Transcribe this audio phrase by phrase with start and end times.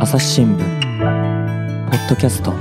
[0.00, 0.64] 朝日新聞ポ
[1.94, 2.54] ッドキャスト。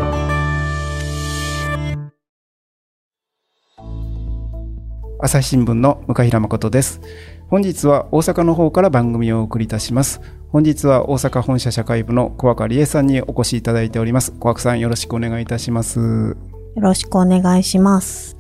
[5.22, 7.00] 朝日新聞の向平誠です。
[7.48, 10.20] 本日は大阪の方から番組をお送りいたします。
[10.50, 14.34] 本日は大阪本社社会部の小若理恵さんにお越しいただいております。
[14.34, 16.02] 小若さんよろしくお願いいたします。
[16.02, 16.36] よ
[16.76, 18.36] ろしくお願いします。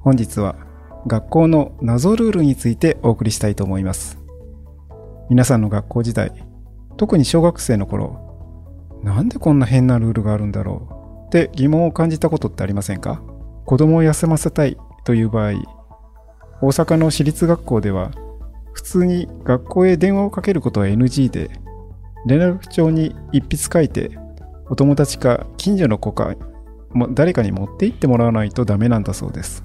[0.00, 0.56] 本日は
[1.06, 4.19] 学校の謎ルールについてお送りしたいと思います
[5.30, 6.32] 皆さんの学校時代
[6.96, 13.22] 特に小学生の頃なんでこんな変なルールがあるんだろうって疑問を感じたことってありませんか？
[13.64, 15.52] 子供を休ませたいという場合
[16.60, 18.10] 大阪の私立学校では
[18.72, 21.48] 普通に学校へ電話をかけることは NG で
[22.26, 24.18] 連絡帳に一筆書いて
[24.68, 26.34] お友達か近所の子か
[27.12, 29.62] 誰かに持って行ってもらわないとダメなんだそうです。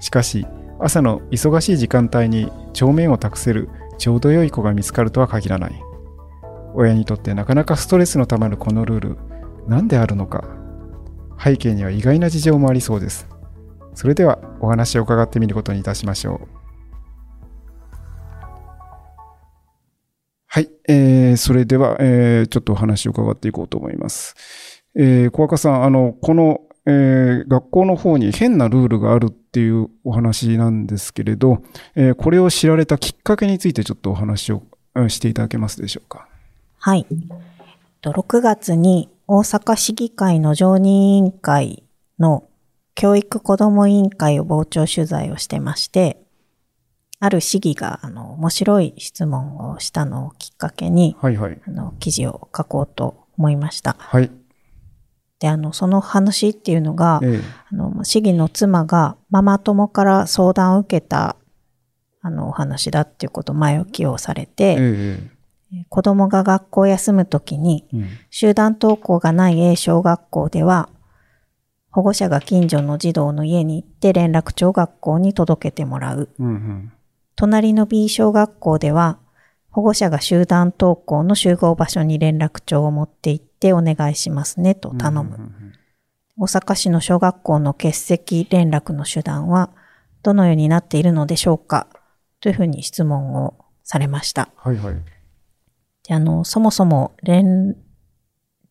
[0.00, 0.44] しかし
[0.80, 3.68] 朝の忙しい時間帯に帳面を託せる
[4.02, 5.80] ちょうど良い子が見つかるとは限らない。
[6.74, 9.16] 親にとってなかなかストレスのたまるこのルール
[9.68, 10.42] 何であるのか。
[11.40, 13.28] 背景には意外な事情もありそうです。
[13.94, 16.48] それではお話を伺ってみることにいたしましょう。
[20.48, 24.34] はい、えー、それでは、えー、ちょっとお話を伺っていこうと思います。
[24.96, 31.62] えー、小若さん、あの、この、えー、学校の方に変なルールがあるっていうお話なんですけれど、
[31.94, 34.62] えー、これを知られたきっかけについてちょっとお話を
[35.08, 36.28] していただけますでしょうか？
[36.78, 37.06] はい。
[38.02, 41.84] 6月に大阪市議会の常任委員会
[42.18, 42.48] の
[42.94, 46.20] 教育子ども委員会を傍聴取材をしてまして、
[47.20, 53.94] ある市議があの面白い質問をしたのをきっかけに、はいはい、あの記事を書こうと思いました。
[53.98, 54.30] はい、
[55.42, 57.40] で、あの、その話っていうのが、ええ、
[57.72, 61.34] あの市議の妻がママ友から相談を受けた
[62.20, 65.30] あのお話だっていうことを前置きをされて、え
[65.88, 67.88] 子供が学校を休むときに、
[68.30, 70.88] 集団登校がない A 小学校では、
[71.90, 76.28] 保護者が近所の児童の家に行って連絡帳学校に届けてもらう。
[76.38, 76.92] うんうん、
[77.34, 79.18] 隣の B 小学校では、
[79.72, 85.38] 保護者が集団登校の集合場所に連絡帳を持って行ってお願いしますねと頼む。
[86.38, 89.70] 大阪市の小学校の欠席連絡の手段は
[90.22, 91.88] どのようになっているのでしょうか
[92.40, 94.50] というふうに質問をされました。
[94.56, 94.94] はいはい。
[96.06, 97.76] で、あの、そもそも連、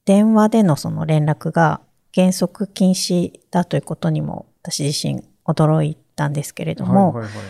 [0.06, 1.82] 電話でのその連絡が
[2.14, 7.44] 原則禁止だということにも私自身驚いたんですけれども、はいはいはい、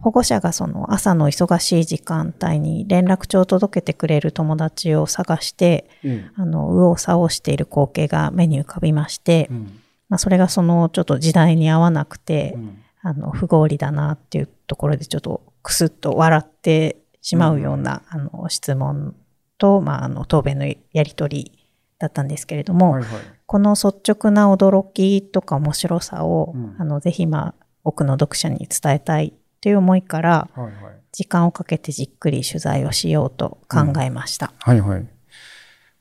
[0.00, 19.16] 保護者がその朝の忙しい時間帯に連絡帳を届けてくれる友達を探して、うん、あの、右往左往している光景が目に浮かびまして、うん、まあ、それがそのちょっと時代に合わなくて、うん、あの、不合理だなっていうところでちょっとクスッと笑ってしまうような、あの、質問
[19.58, 21.58] と、まあ、あの、答弁のやりとり
[21.98, 30.74] だったんですけれども、はいはい、この率直な驚きとか面白さを、うん、あの、ぜひ、まあ、多くの読者に伝えたいという思いから、はいはい、
[31.12, 34.52] 時間をかけてじっくり取材をしようと考えました。
[34.66, 35.06] うん、はいはい。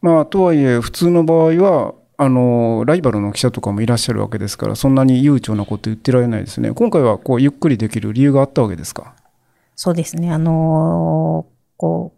[0.01, 6.71] まあ、とはいえ、普通の場合は、あの、ライバルの記者とかもいらっしゃるわけですから、そんなに悠長なこと言ってられないですね。
[6.71, 9.15] 今回は、こう、ゆっくりできる理由があったわけですか？
[9.75, 10.31] そうですね。
[10.31, 11.45] あの
[11.77, 12.15] こ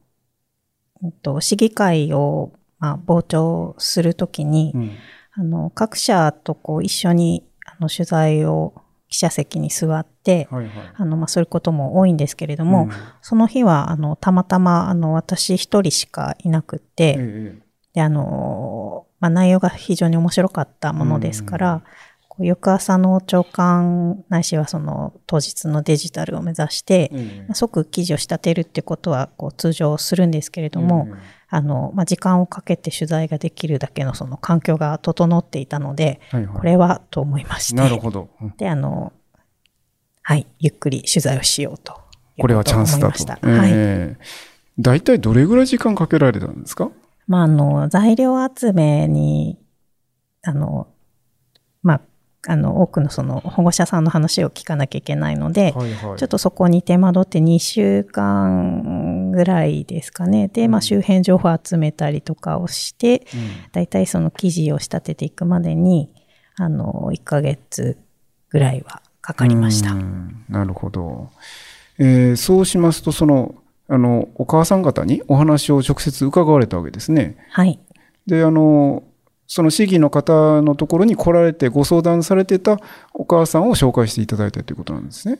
[1.01, 4.91] う、えっと、市議会を、まあ、傍聴するときに、うん、
[5.33, 8.73] あの、各社とこう一緒にあの取材を
[9.09, 17.61] 記者席に座って、はいはい、あの、まあ、そういうことも多いんですけれども、うん、その日は、あの、たまたま、あの、私一人しかいなくて、ええ、
[17.95, 21.83] で、あの、まあ、内容が非常に面白かったものですから、うん
[22.39, 27.11] 翌朝の朝刊ないしはその当日のデジタルを目指して、
[27.47, 31.17] うん、即記事を仕立てるってことはこう通常するんですけれども、うん、
[31.49, 37.75] あの、まあ、時間をかけて取材ができるだけのその環境が整っていたので、はいはい、これはと思いまして。
[37.75, 38.29] なるほど。
[38.57, 39.13] で、あの、
[40.21, 41.99] はい、ゆっくり取材をしようと
[42.37, 43.47] これはチャンスだと。
[43.47, 44.17] はい。
[44.79, 46.89] 大体どれぐらい時間かけられたんですか？
[47.27, 49.59] まあ、あの、材料集めに、
[50.41, 50.87] あの、ま
[52.47, 60.47] あ、あの、多くのその保護者さんの話を聞かなきゃいけないので、はいはい、ちょっとそこに手間取って2週間ぐらいですかね。
[60.47, 66.13] で、まあ周辺情報を集めたりとかをして、うん、だいたいその記事を仕立てていくまでに、
[66.55, 67.97] あの、1ヶ月
[68.49, 69.95] ぐらいはかかりました。
[70.49, 71.29] なるほど。
[71.97, 73.55] えー、そうしますと、その、
[73.87, 77.37] あの、お母さん方にお話を直接伺われたわけですね。
[77.51, 77.79] はい。
[78.27, 79.03] で、あの、
[79.49, 82.79] その市議の方のところに来られてご相談されてた
[83.15, 85.39] お母さんを紹介していただいたということなんですね。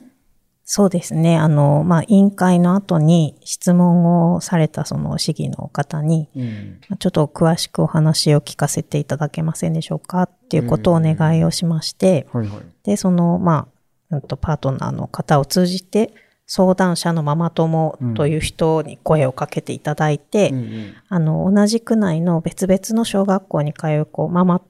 [0.64, 1.38] そうですね。
[1.38, 12.62] あの、まあ、委員会の後に質問をされたその市議の方に、うんまあちょっと詳しくお話を聞かせていただけませんでしょうかっていうことをお願いをしまして、はいはい。
[12.82, 13.68] で、その、ま
[14.10, 16.12] あ、うんと、パートナーの方を通じて、
[16.52, 24.60] 相談者のママ友という人に声をかけていただいて、うんあの、同じ区内の別々の小学校に通う、こう、ママ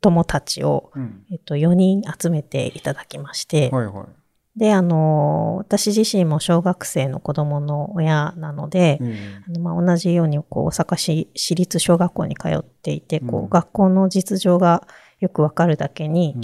[0.00, 1.24] 友たちを、うん。
[1.30, 4.58] えっと、4人集めていただきまして、はいはい。
[4.58, 9.14] で、あの、私自身も小学生の子供の親なので、うん
[9.46, 13.44] あのまあ、同じようにこう大阪市私立小学校に通っていて、こうん。
[13.44, 14.88] う学校の実情が
[15.20, 16.34] よくわかるだけに、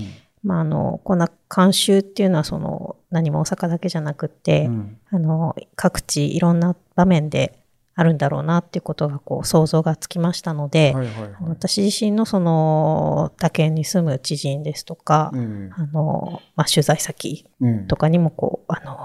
[0.48, 4.98] まあ、あのこんな慣習っていうのはその何も大阪だけじゃなくって、うん。
[5.10, 7.58] あの各地いろんな場面で
[7.94, 11.32] あるんだろうなっていうことがこう想像がつきましたので、はいはいはい。
[11.48, 15.70] 私自身のその他県に住む知人ですとか、うん。
[15.74, 17.86] あのまあ、取材先うん。
[17.86, 18.96] とかにもこう、あの、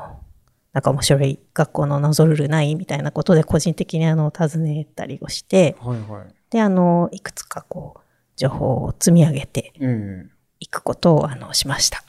[0.71, 6.33] なんか面白い学校の謎ルールないみたいなことで個人的にあの尋ねたりをして、はいはい。
[6.51, 8.03] で、あの、いくつかこう、
[8.35, 10.32] 情報を積み上げてええ
[10.63, 12.03] いくことをあのしました。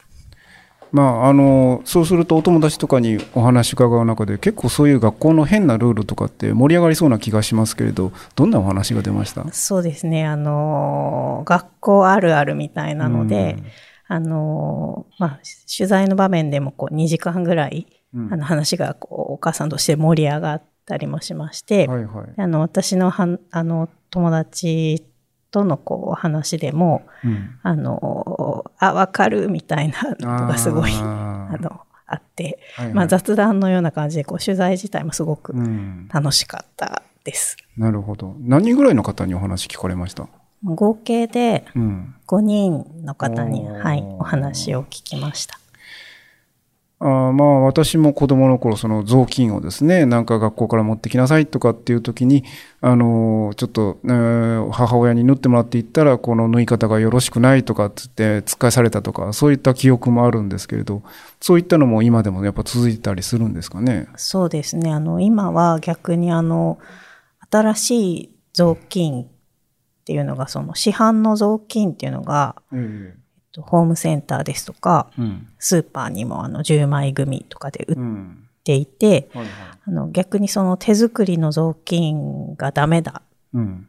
[0.93, 9.45] まあ、あのそうするとお友達とかにお話伺う中で結構そういう学校の変なルールとかって盛り上がりそうな気がしますけれどどんなお話が出ました？
[9.53, 13.56] そうですね、あの、学校あるあるみたいなので、
[14.06, 15.41] あの、まあ、
[15.77, 22.27] 取材の場面でもこう2時間ぐらい、うんあの話がこうお母さんとして盛り上がったりもしまして、はいはい。
[22.37, 25.05] あの私のはんあの友達
[25.55, 37.56] とのこうお話でも、うんあの、あ、わかるみたいなのがすごい、あの、あって、はいはいまあ雑談のような感じで、こう取材自体もすごくうん、楽しかったです。
[37.77, 38.35] なるほど。
[38.41, 40.27] 何人ぐらいの方にお話聞かれました？
[40.65, 42.15] 合計でうん。
[42.27, 45.59] 5人の方に、おーはい、お話を聞きました。
[47.00, 52.44] あーまあ私も子供の頃その雑巾をですねなんか学校から持ってきなさいとかっていう時に
[52.81, 61.02] あのーちょっと、えー母親に縫ってもらっていったらこの縫い方がよろしくないとかっつって突っ返されたとかそういった記憶もあるんですけれど
[61.41, 64.06] そういったのも今でもやっぱ続いてたりするんですかね？
[64.17, 64.91] そうですね。
[64.93, 66.79] あの、今は逆にあの、
[67.50, 69.26] 新しい雑巾っ
[70.06, 73.14] ていうのが、その市販の雑巾っていうのが、え
[73.55, 75.49] とホームセンターですとか、うん。
[75.59, 78.49] スーパーにもあの10枚組とかで売っうん。
[78.65, 79.53] ていて、はいはい。
[79.87, 83.23] あの逆にその手作りの雑巾がダメだ。
[83.53, 83.89] うん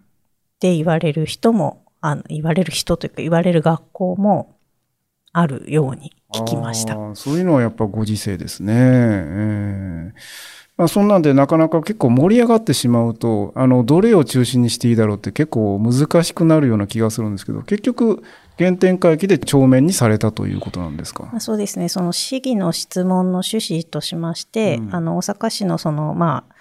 [0.55, 4.55] って言われる人も、あの言われる人というか言われる学校も
[5.33, 6.95] あるように聞きました。
[7.15, 8.73] そういうのはやっぱご時世ですね。
[8.73, 10.13] ええ。
[10.77, 18.23] まあ、そんなんでなかなか結構盛り上がってしまうと、あの、どれを中心にしていいだろうって結構難しくなるような気がするんですけど、結局、
[18.57, 21.23] 原点回帰で帳面にされたということなんですか？
[21.25, 21.89] まあ、そうですね。
[21.89, 24.95] その市議の質問の趣旨としまして、うん。
[24.95, 26.55] あの、大阪市のその、まあ、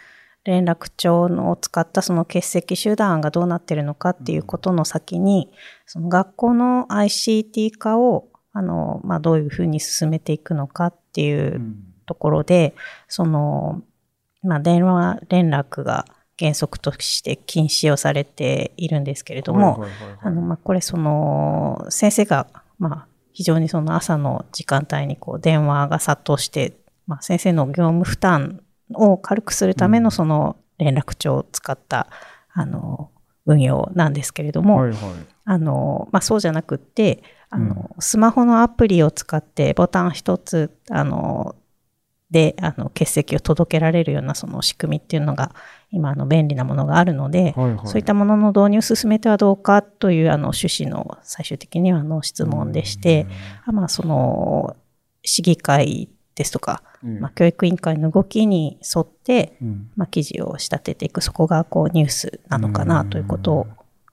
[0.44, 5.50] 連絡帳のを使ったその欠席手段がどうなってるのかっていうことの先に、
[5.86, 11.76] その学校の ICT 化を、あの、まあ、どういうふうに進めていくのかっていううん。
[12.06, 12.74] ところで、
[13.08, 13.80] その、
[14.42, 16.04] まあ、電話連絡が
[16.38, 19.84] 原則として禁止をされているんですけれども、
[20.20, 22.48] あの、まあ、これその、先生が、
[22.78, 26.76] まあ、非常にその朝の時間帯にこう電話が殺到して、
[27.06, 28.60] まあ、先生の業務負担
[28.92, 32.08] を軽くするためのその連絡帳を使った、
[32.52, 33.10] あの、
[33.46, 34.98] 運用なんですけれども、はいはい。
[35.44, 41.54] あの、まあ、そうじゃなくって、あの、スマホのアプリを使ってボタン一つ、あの、
[42.34, 45.54] で、あの、欠席を届けられるようなその仕組みっていうのが、
[45.92, 47.86] 今、あの、便利なものがあるので、はいはい。
[47.86, 53.28] そういったものの導入を進めてはどうかという、あの、趣旨の最終的には、あの、質問でして、
[53.64, 54.74] あまあ、その、
[55.22, 57.20] 市議会ですとか、うん。
[57.20, 59.90] まあ、教育委員会の動きに沿って、うん。
[59.94, 63.66] まあ、記事を仕立てていく、そこがこうニュースなのかなということを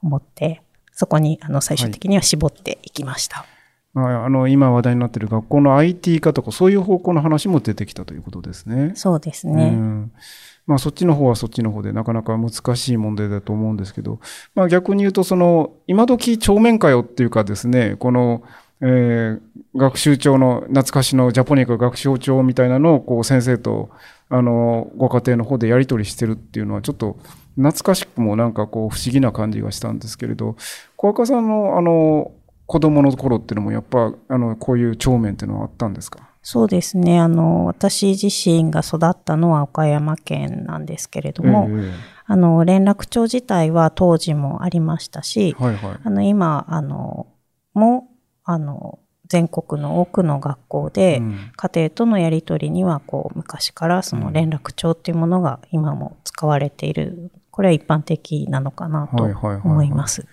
[0.04, 0.62] 思って、
[0.94, 3.38] そこにあの最終的には絞っていきました。
[3.38, 3.61] まあ、
[3.94, 8.94] あの今話題になっている学校の IT 化とかそういう方向の話も出てきたということですね。
[8.96, 9.66] そうですね。
[9.66, 10.12] うん
[10.68, 14.20] まあ、そっちの方はそっちの方でなかなか難しい問題だと思うんですけど、
[14.56, 18.44] まあ、逆に言うとその今時帳面かよっていうかですねこの、
[18.82, 19.42] えー
[19.76, 23.90] 学習帳の懐かしのジャポニカ学習帳みたいなのをこう先生と
[24.30, 27.18] あのご家庭の方でやり取りしてるっていうのはちょっと
[27.56, 30.56] 懐かしくもなんかこう不思議な感じがしたんですけれど
[30.98, 32.32] 小赤さんのあの
[32.72, 36.20] 子供の頃っていうのもやっぱあのこういう帳面っていうのはあったんですか？
[36.42, 37.20] そうですね。
[37.20, 41.92] あの、私自身が育ったのは岡山県なんですけれども、え
[42.26, 46.00] あの、連絡帳自体は当時もありましたしえ、はいはい。
[46.02, 47.28] あの、今、あの、
[47.74, 48.08] も、
[48.46, 60.26] あの、全国の多くの学校で、うん家庭とのやり取りにはこう昔からその連絡帳っていうものが今も使われている、これは一般的なのかなとはいはいはいはい思います。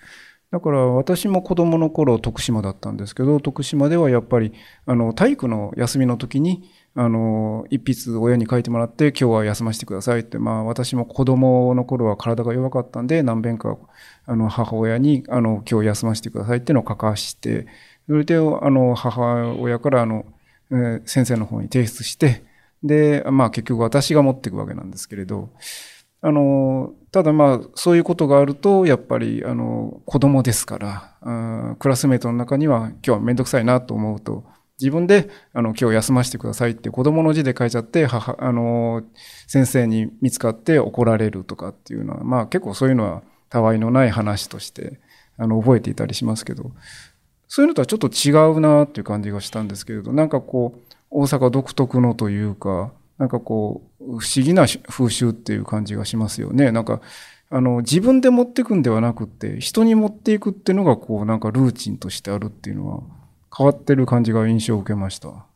[0.51, 4.55] だから私も子供の頃徳島だったんですけど徳島ではやっぱり
[4.87, 13.77] あの体育の休みの時にあの一筆親に書いてもらって今日は休ませてくださいってまあ私も子供の頃は体が弱かったんで何遍か
[14.25, 17.67] あの母親にあの今日休ませてくださいっていうのを書かして
[18.07, 20.25] それであの母親からあの、
[20.71, 22.43] えー先生の方に提出して
[22.83, 25.51] でまあ結局私が持っていくわけなんですけれど
[26.21, 30.79] あのただまあそういうことがあるとやっぱりあの子供ですか
[31.23, 34.45] らクラスメートの中には今日は面倒くさいなと思うと
[34.81, 39.03] 自分であの今日休ませてくださいって子供の字で書いちゃって母あの
[39.47, 45.01] 先生に見つかって怒られるとかっていうのはまあ結構そういうのはたわいのない話として
[45.37, 46.73] あの覚えていたりしますけど
[47.49, 56.73] そういうのとはちょっと違うなっていう感じがしたんですけれどなんかこう大阪独特のというかなんかこう不思議な風習っていう感じがしますよね。
[56.73, 57.01] なんか
[57.51, 63.03] あの自分で持っていくんではなくって人に持っていくっていうのがこうなんかルーチンとしてあるっていうのは
[63.57, 65.47] 変わってる感じが印象を受けました。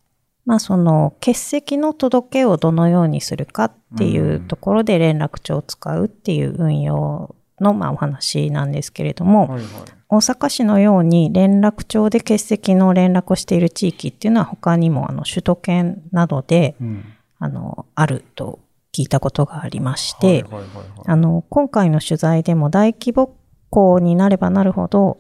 [0.45, 9.65] まあその欠席の届けをどのようにするかっていうところで連絡帳を使うっていう運用のまあお話なんですけれども、はいはい。
[10.09, 17.05] 大阪市のように連絡帳で欠席の連絡をしている地域っていうのは他にもあの首都圏などでうん。
[17.43, 18.61] あのあると
[18.93, 20.67] 聞いたことがありまして、はいはいはいはい。
[21.07, 23.37] あの今回の取材でも大規模
[23.69, 25.19] 校になればなるほど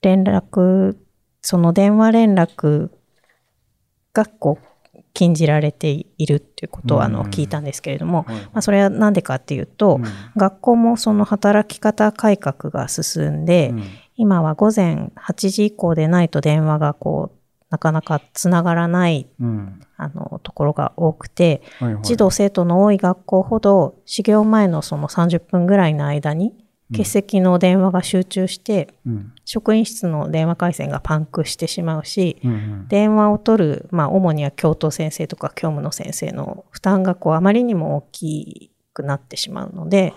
[0.00, 0.96] 連絡
[1.42, 2.90] その電話連絡
[4.12, 4.58] がこ
[4.94, 10.04] う禁じられているっていうことをあのうん聞いたんですけれども、まあ、それは何でかっていうと、うん。
[10.36, 13.82] 学校もその働き方改革が進んで、うん。
[14.14, 17.37] 今は午前8時以降でないと電話がこう
[17.70, 19.80] なかなかつながらないうん。
[19.96, 22.02] あのところが多くて、はいはい。
[22.04, 26.54] 児童生徒の多い学校ほど始業前のその30分ぐらいの間に
[26.92, 29.32] 欠席の電話が集中して、うん。
[29.44, 32.88] 職員室の電話回線がパンクしてしまうし、うんうん。
[32.88, 40.14] 電話を取る、まあ、主には教頭先生とか教務の先生の負担がこうあまりにも大きくなってしまうので、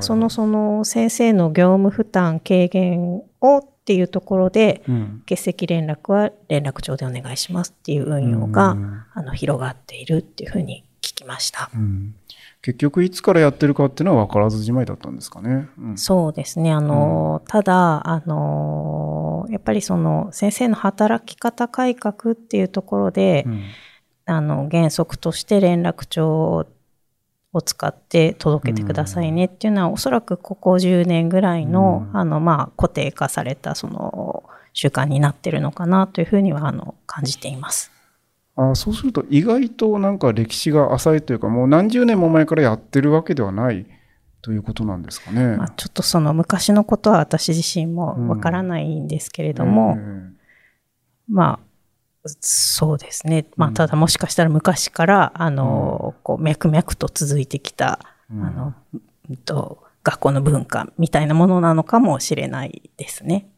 [0.00, 11.70] そのその先生の業務負担軽減をっていうところでうん欠席連絡は連絡帳でお願いしますっていう運用が、うんあの広がっているっていうふうに聞きました。
[11.74, 12.14] うん
[12.60, 15.68] 結局いつからやってるかっていうのは分からずじまいだったんですかね。
[15.78, 16.72] うんそうですね。
[16.72, 23.62] あの、ただ、あの、やっぱりその先生の働き方改革っていうところで、うん
[24.26, 26.66] あの、原則として連絡帳
[27.52, 37.90] を使って届けてくださいねっていうのは、おそらくここ10年ぐらいの、うんあの、まあ、固定化されたその習慣になってるのかなというふうには、あの、感じています。
[38.60, 43.86] あそうすると意外となんか歴史が浅いというかもう何十年も前からやってるわけではない
[44.42, 45.56] ということなんですかね。
[45.56, 50.00] まあ、ちょっとその昔のことは私自身もわからないんですけれども、え
[51.28, 51.67] まあ、
[52.40, 53.46] そうですね。
[53.56, 57.98] まあ、うんただもしかしたら昔から、あの、こう、脈々と続いてきた、
[58.32, 58.74] うんあの、
[59.30, 63.50] うんと、学校の文化みたいなものなのかもしれないですね。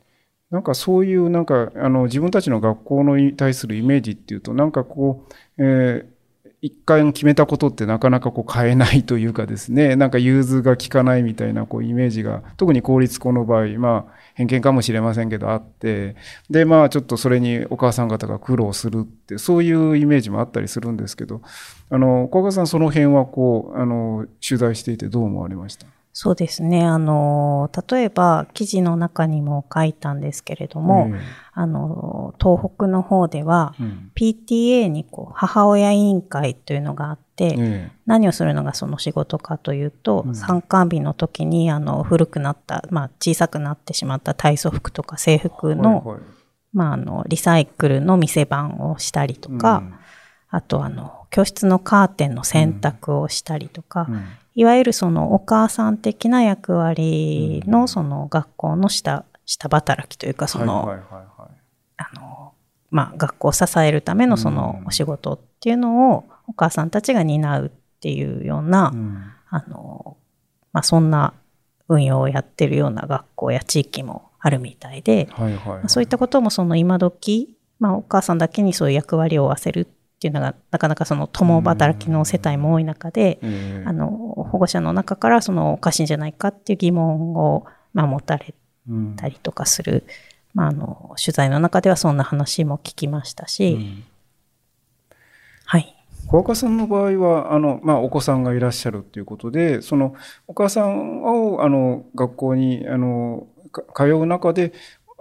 [0.51, 5.25] なんかそういうなんかあの自分たちの学校に対するイメージっていうとなんかこ
[5.59, 6.20] う、えー
[6.63, 16.17] 一回決めたことってなかなかこう変えないというかですね なんか融通が効かないみたいなこうイメージが特に公立校の場合まあ偏見かもしれませんけどあって
[16.51, 21.41] でまあちょっとそれにお母さん方が苦労するってそういうイメージもあったりするんですけど
[21.89, 25.87] あの小川さんその辺はこうあの取材していてどう思われました？
[26.13, 26.85] そうですね。
[26.85, 31.21] あの、例えば、記事の中にも書いたんですけれども、え
[31.53, 34.11] あの、東北の方では、えうん。
[34.17, 40.35] PTA にこう母親委員会というのがあって、え何をするのがその仕事かというと、うん。
[40.35, 46.21] 参観日の時にあの古くなった、まあ、小さくなってしまった体操服とか制服えの,、はいはい。
[46.73, 49.95] まあ、あのリサイクルの店番をしたりとか、うん。
[50.49, 54.25] あとあの教室のカーテンの洗濯をしたりとか、うん
[54.61, 57.73] いわゆるそのお母さん的な役割うん。
[57.73, 61.51] のその学校の下下働きというかその、はいはいはいはい。
[61.97, 62.53] あの、
[62.91, 69.33] まあ、学校を支えるためのそのうんお仕事っていうのをお母さんたちが担うっていうような、うん。
[69.49, 70.19] あの、
[70.75, 71.33] まあ、そんな
[71.89, 75.67] 運用をやってるような学校や地域もあるみたいで、はいはいはい。
[75.79, 79.87] まあそういったこともその今時、まあ、お母さんだけにそういう役割を負わせるっ
[80.21, 88.55] ていうのが、なかなかその共働きの世帯も多い中で、ええあの、保護者の中からそのおかしいんじゃないかっていう疑問を、まあ、持たれ
[88.89, 90.05] うんたりとかする、
[90.53, 94.05] まあ、あの、取材の中ではそんな話も聞きましたし、うん。
[95.65, 95.97] はい。
[96.27, 100.15] 小岡さんの場合はあの、まあ、お子さんがいらっしゃるっていうことでその
[100.47, 104.73] お母さんをあの学校にあのか通う中で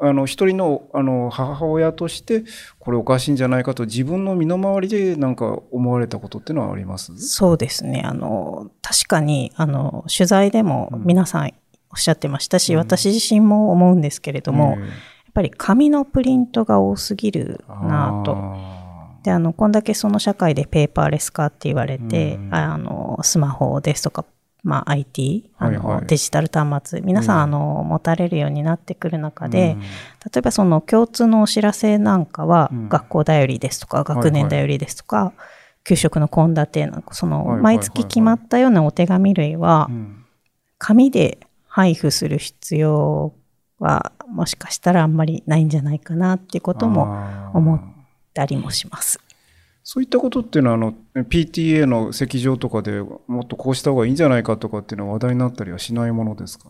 [0.01, 2.43] あの一人のあの母親として
[2.79, 7.17] これおかしいんじゃないかと自分の身の回りでなんか思われたことっていうのはあります？
[7.17, 8.01] そうですね。
[8.05, 11.51] あの、確かに、あの、取材でも皆さん
[11.91, 12.79] おっしゃってましたし、うん。
[12.79, 14.89] 私自身も思うんですけれども、えやっ
[15.33, 18.35] ぱり紙のプリントが多すぎるえなぁと。
[18.37, 22.55] あで、あの、こんだけその社会でペーパーレス化って言われて、うん。
[22.55, 24.25] あの、スマホですとか、
[24.63, 26.07] まあ IT、あの、はいはい。
[26.07, 27.41] デジタル端末、皆さん、うん。
[27.43, 29.79] あの、持たれるようになってくる中で、うん。
[29.79, 32.89] 例えばその共通のお知らせなんかは、うん。
[32.89, 35.33] 学校だよりですとか、学年だよりですとか、
[35.83, 37.75] 給食の献立なんか、その、はいはいはいはい。
[37.77, 40.25] 毎月決まったようなお手紙類はう、ん。
[40.77, 43.33] 紙で配布する必要
[43.79, 47.81] は、もしかしたらあんまりないんじゃないかなっていうことも思っ
[48.33, 49.19] たりもします。
[49.91, 56.69] そういったことっていうのはあの PTA の席上とかでもっとこうした方がいいんじゃないかとかっていうのは話題になったりはしないものですか？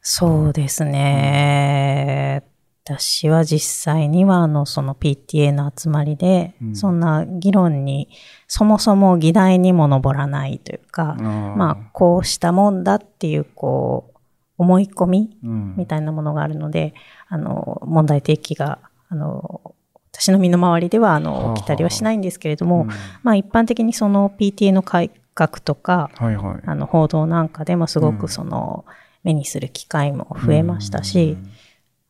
[0.00, 2.42] そうですね。
[2.86, 6.74] 私は実際には、あの、その PTA の集まりで、うん。
[6.74, 8.08] そんな議論に、
[8.46, 14.18] そもそも議題にも上らないというか、ままあ、こうしたもんだっていう、こう、
[14.56, 15.74] 思い込みうん。
[15.76, 16.94] みたいなものがあるので、
[17.28, 18.78] あの、問題提起が、
[19.10, 19.74] あの、
[20.18, 22.88] 私の身の回りでは、あはあの、起きたりはしないんですけれども、うん
[23.22, 26.62] まあ、一般的にその PTA の改革とか、はいはい。
[26.66, 28.18] あの、報道なんかでもすごうん。
[28.18, 28.84] くその、
[29.22, 31.36] 目にする機会も増えましたし、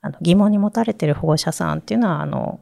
[0.00, 2.60] あの疑問に持たれてる保護者さんっていうのは、あの、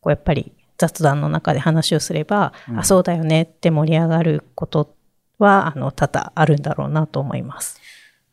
[0.00, 2.78] こうやっぱり雑談の中で話をすれば、うん。
[2.78, 4.94] あ、そうだよねって盛り上がること
[5.38, 7.80] は、あの、多々あるんだろうなと思います。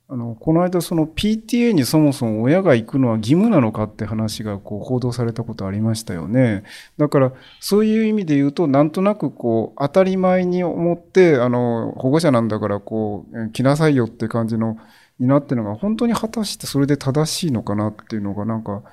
[0.10, 6.64] あのこの間その PTA にそもそも親が行くのは義務なのかって話がこう報道されたことありましたよね。
[6.98, 14.78] だからそういう意味で言うとなんとなくこう当たり前に思ってあの保護者なんだからこうえ来なさいよって感じの
[15.20, 18.84] になってるのが本当に果たしてそれで正しいのかなっていうのがなんか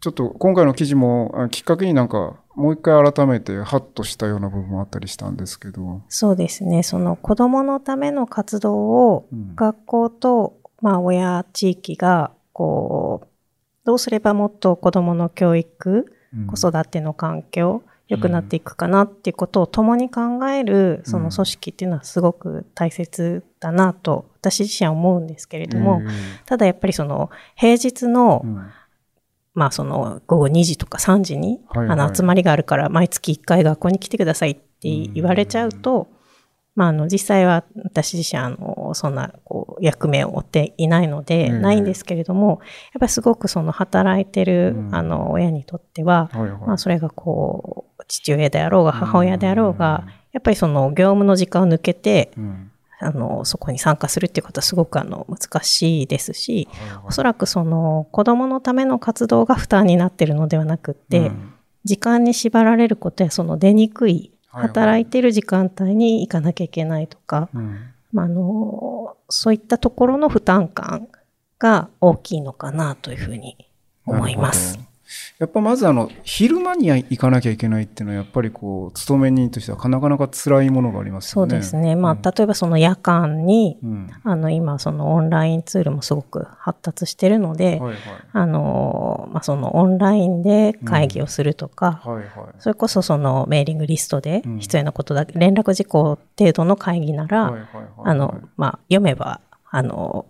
[0.00, 6.02] ちょっと今回の記事もあきっかけになんかもう一回改めてハッとしたような部分もあったりしたんですけど。
[6.08, 6.82] そうですね。
[6.82, 13.28] その子供のための活動をうん学校と、まあ、親地域が、こう、
[13.84, 16.06] どうすればもっと子供の教育、
[16.36, 16.46] うん。
[16.46, 26.06] 子育ての環境、良くなっていくかなっていうことを共に考える、その組織っていうのはすごく大切だなと、私自身は思うんですけれども、え
[26.44, 28.44] ただやっぱりその、平日の、
[29.54, 36.08] まあその、午後2時とか3時に、あの、集まりがあるから、毎月1回学校に来てくださいって言われちゃうと、
[36.76, 41.62] まあ、あの、実際は私自身、あの、そんな、こう、役目を負っていないので、うん。
[41.62, 44.94] ないんですけれども、やっぱりすごくその、働いてるう、ん。
[44.94, 46.30] あの、親にとっては、
[46.66, 52.70] まあ、それがこう、父親であろうが、母親であろうが、やっぱりその、業務の時間を抜けて、うん。
[53.00, 56.68] あの、そこに参加するっていうことはすごくあの、難しいですし、
[57.06, 61.54] おそらくその、子供のための活動が負担になっているのではなくって、うん。
[61.84, 67.90] 時間に縛られることや、その出にくい働いている時間帯に行かなきゃいけないとか、うん。
[68.12, 71.08] まあ、あの、そういったところの負担感
[71.58, 73.56] が大きいのかなというふうに
[74.06, 74.78] 思います
[75.38, 81.58] やっぱまずあの昼間に行かなきゃいけないっていうのはやっぱりこう勤め人としてはなかなか辛いものがありますそうよね。
[81.58, 81.96] ですね。
[81.96, 82.22] まあ、うん。
[82.22, 84.10] 例えばその夜間に、うん。
[84.22, 87.96] あの、今そのオンラインツールもすごく発達してるので、はいはい。
[88.32, 92.26] あの、まあ、そのオンラインで会議をするとか、はいはい。
[92.58, 94.58] それこそそのメーリングリストでうん。
[94.58, 99.40] 必要なことだけ、連絡事項程度の会議なら、はいはいはいあの、まあ、読めば、
[99.70, 100.26] あの、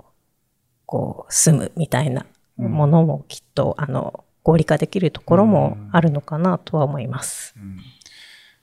[0.86, 7.54] こう、済むみたいなものもきっと、あの、合理化できるところもあるのかなとは思います。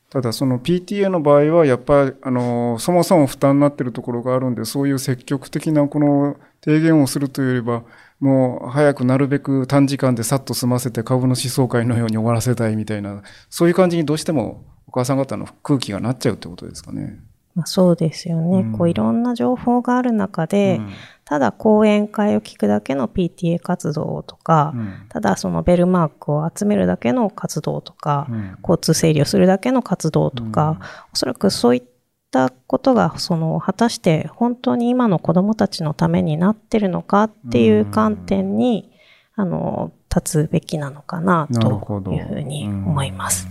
[0.09, 7.83] ただその PTA の場合はやっぱりあのそもそも負担になっているところがあるんでそういう積極的なこの提言をするというよりは
[8.19, 17.19] もう早くなるべく短時間でさっと済ませて株主総会のように終わらせたいみたいなそういう感じにどうしてもお母さん方の空気がなっちゃうってことですかね。
[17.55, 18.59] まあ、そうですよね。
[18.59, 20.93] うんこういろんな情報がある中で、うん
[21.31, 25.05] ただ講演会を聞くだけの PTA 活動とか、うん。
[25.07, 28.57] ただそのベルマークを集めるだけの活動とか、うん。
[28.61, 30.81] 交通整理をするだけの活動とか、
[31.13, 31.83] おそらくそういっ
[32.31, 38.91] たことが、その、果たして本当に今の子供たちのためになってるのかっていう観点に、
[39.35, 43.47] あの、立つべきなのかなというふうに思います。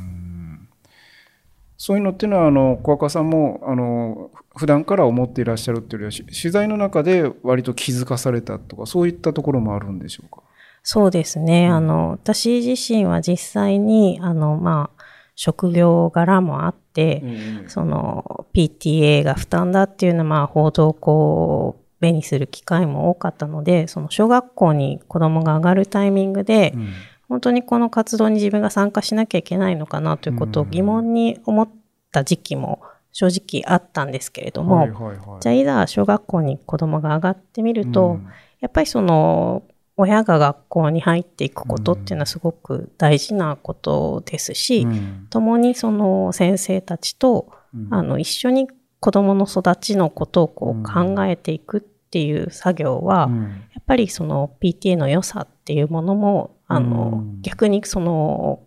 [1.83, 10.43] そういうのっていうのは、あの、小赤さんも、あの、普段から思っていらっしゃるっていうよりは、し取材の中で割と気づかされたとか、そういったところもあるんでしょうか？
[10.83, 11.69] そうですね。
[11.69, 15.03] うんあの、私自身は実際に、あの、まあ、
[15.35, 17.25] 職業柄もあって、
[17.69, 26.88] その PTA が負担だっていうのは、まあ、報道をこう、目にする機会も多かったので、その小学校に子供が上がるタイミングで、うん
[27.31, 31.69] 本当にこの活動に自分が参加しなきゃいけないのかなということを疑問に思っ
[32.11, 35.40] た時期も正直あったんですけれども、はいはいはい。
[35.40, 38.27] じゃあいざ小学校に子供が上がってみると、うん。
[38.61, 39.62] やっぱりその
[39.97, 45.27] 親が学校に入っていくことっていうのはすごく大事なことですし、うん。
[45.31, 47.88] 共にその先生たちと、うん。
[47.95, 53.43] あの一緒に子供の育ちのことをこうんう考えていくっていう作業は、うん。
[53.43, 57.43] やっぱりその PTA の良さっていうものも、あの、うん。
[57.43, 58.61] 逆にその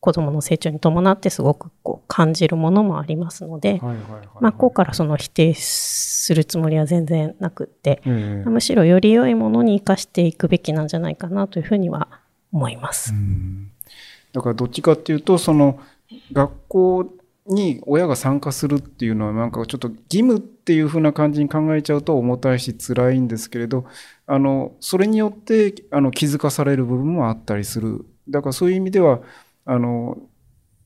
[0.00, 4.28] 子供の成長に伴ってすごくこう感じるものもありますので、はいはいはいはい。
[4.40, 8.48] まあ、こうからその否定するつもりは全然なくって、ええ。
[8.48, 12.08] むしろより良いものに生かしていくべきなんじゃないかなというふうには
[12.52, 13.12] 思います。
[13.14, 13.70] うん。
[14.32, 15.78] だからどっちかっていうとその
[16.32, 17.14] 学校
[17.46, 23.84] に親が参加するっていうのはなんかちょっと義務っていう風な感じに考えちゃうと重たいし辛いんですけれど
[24.26, 28.06] あのそれによってあの気づかされる部分もあったりする。
[28.28, 29.20] だからそういう意味では
[29.66, 30.18] あの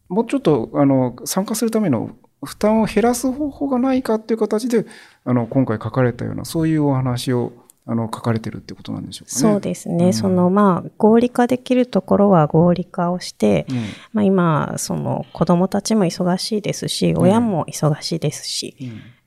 [0.09, 4.87] もうちょっとあの参加するための負担を減らす方法がないかっていう形で
[5.25, 7.53] あの今回書かれたようなそういうお話を
[7.91, 9.41] あの書かれてるってことなんでしょうかね。
[9.41, 10.07] そうですね。
[10.07, 10.13] うん。
[10.13, 13.77] そのまあ合理化できるところは合理化をして、うん。
[14.13, 17.19] まあ今、その子供たちも忙しいですし、ん。
[17.19, 18.77] 親も忙しいですし、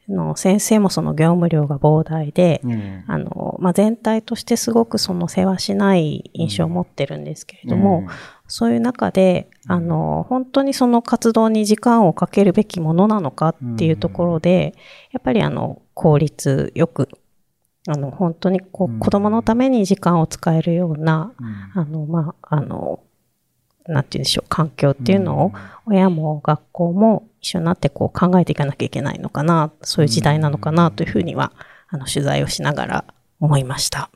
[0.08, 0.16] うん。
[0.16, 3.04] あの先生もその業務量が膨大で、うん。
[3.08, 8.08] あの、まあ、全体としてすごくその世話しない印象を持ってるんですけれども、
[8.48, 14.76] そういう中で、あの、本当にその活動に時間をかけるべきものなのかっていうところで、
[15.12, 17.08] やっぱりあの、効率よく、
[17.88, 23.00] あの、本当にこうんう、子供のために時間を使えるような、うんあの、まあ、あの、
[23.88, 25.52] なんて言うんでしょう、環境っていうのを、
[25.88, 31.54] 親も学校も一緒になってこう考えていかなきゃいけないのかな、そういう時代なのかなというふうには、
[31.90, 33.06] あの、取材をしながら
[33.40, 34.12] 思いました。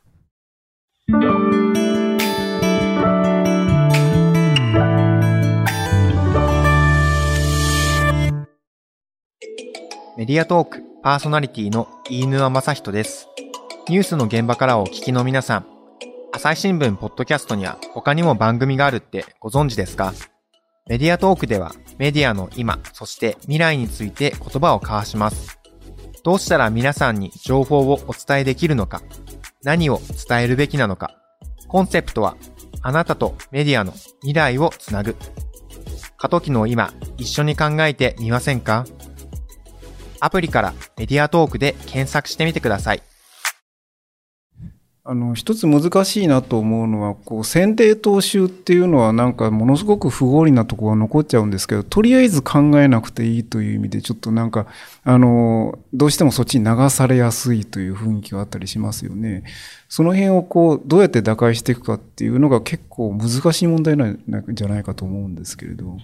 [10.17, 13.27] メディアトークパーソナリティの飯沼正人です。
[13.87, 15.67] ニュースの現場からお聞きの皆さん、
[16.33, 20.11] 朝日新聞ポッドキャストには他にも番組があるってご存知ですか？
[20.87, 25.59] メディアトークではメディアの今、そして未来について言葉を交わします。
[26.23, 29.03] どうしたら皆さんに情報をお伝えできるのか、
[29.61, 31.15] 何を伝えるべきなのか、
[31.67, 32.37] コンセプトは
[32.81, 35.15] あなたとメディアの未来をつなぐ。
[36.17, 38.87] 過渡期の今、一緒に考えてみませんか？
[40.21, 43.03] アプリからメディアトークで検索してみてください。
[45.07, 54.65] あの、一つ難しいなと思うのは、こう、選定踏襲っていうのはなんかものすごく不合理なところが残っちゃうんですけど、とりあえず考えなくていいという意味で、ちょっとなんか、
[55.03, 59.43] あの、どうしてもそっちに流されやすいという雰囲気があったりしますよね。
[59.89, 64.19] その辺をこう、どうやって打開していくかっていうのが結構難しい問題なん
[64.55, 65.97] じゃないかと思うんですけれど。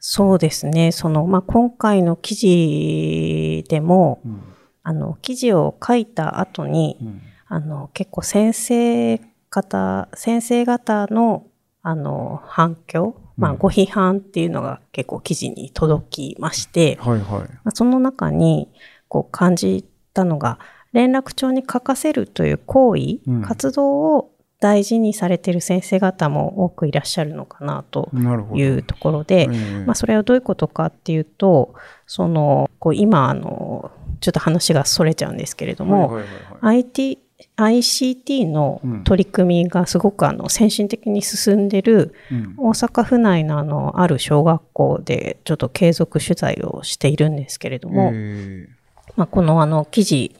[0.00, 0.90] そうですね。
[0.90, 4.42] その、まあ、今回の記事でも、うん
[4.84, 11.44] あの、記事を書いた後に、うんあの、結構先生方、先生方の、
[11.82, 17.20] あの、反響、まあ、うんご批判っていうのが結構記事に届きまして、はいはい。
[17.20, 18.70] まあ、その中に、
[19.08, 19.84] こう感じ
[20.14, 20.60] たのが、
[20.94, 28.08] 連絡帳に書かせるという行為、うん活動を大事にされている先生方も多くいらっしゃるのかなと。
[28.54, 31.74] いうところで、ええまあ、それはどういうことかっていうと、
[32.06, 36.32] その、こう今、あの、ちょっと話がそれちゃうんですけれども、はいはいはい
[36.64, 37.18] はい IT、
[37.56, 42.54] ICT のうん取り組みがすごくあの先進的に進んでるうん。
[42.56, 48.68] 大阪府内のあのある小学校でちょっと継続取材をしているんですけれども、え。
[49.16, 50.34] まあ、このあの記事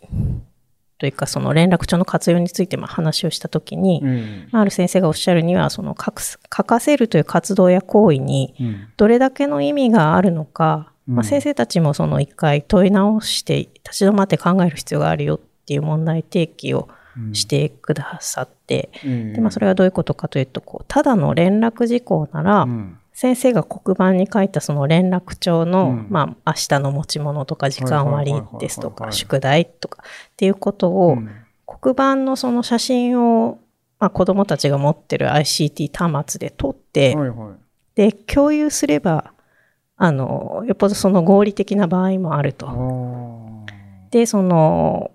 [0.99, 6.12] というかその連絡帳の活用についても話をしたときに、ええある先生がおっしゃるにはその書
[6.65, 8.55] かせるという活動や行為に
[8.97, 11.15] どれだけの意味があるのか、うん。
[11.17, 17.35] まあ、先生たちもその一回問い直して立ち止まって考える必要があるよっていう問題提起をうん。
[17.35, 22.98] してくださって、ええでまあ、それはどういうことかというとこうただの連絡事項なら、うん。
[23.12, 26.07] 先生が黒板に書いたその連絡帳の、うん。
[26.09, 31.31] まあ、明日の持ち物とか時間割ですとか宿題とかっていうことを、うん。
[31.66, 33.59] 黒板のその写真を、
[33.98, 37.62] まあ、子どもたちが持ってる ICT 端末で撮って、はいはい。
[37.94, 39.35] で共有すれば
[39.96, 42.66] あのよっぽどその合理的な場合もあると。
[44.11, 45.11] でその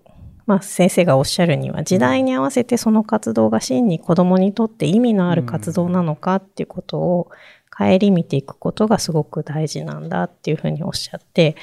[0.48, 7.30] まあ、先生がおっしゃるには時代に合わせてその活動が真に子どもにとって意味のある活動なのかっていうことを
[7.70, 11.58] 顧みていくことがすごく大事なんだっていうふうにおっしゃって、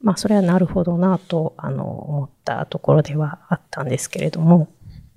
[0.00, 4.68] まあ、それはなるほどなとあの思ったところではあったんですけれども。